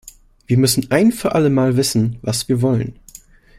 Wir 0.47 0.57
müssen 0.57 0.89
ein 0.89 1.11
für 1.11 1.35
alle 1.35 1.51
Mal 1.51 1.77
wissen, 1.77 2.17
was 2.23 2.49
wir 2.49 2.63
wollen. 2.63 2.97